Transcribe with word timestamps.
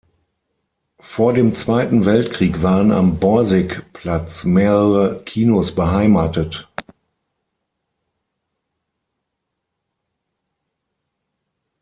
Vor 0.99 1.33
dem 1.33 1.53
Zweiten 1.53 2.05
Weltkrieg 2.05 2.63
waren 2.63 2.91
am 2.91 3.19
Borsigplatz 3.19 4.45
mehrere 4.45 5.21
Kinos 5.25 5.75
beheimatet. 5.75 6.67